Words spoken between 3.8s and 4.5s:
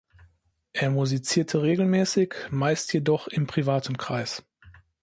Kreis.